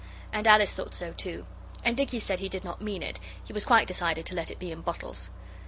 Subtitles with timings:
[0.33, 1.45] And Alice thought so too.
[1.83, 4.57] And Dicky said he did not mean it, he was quite decided to let it
[4.57, 5.29] be in bottles.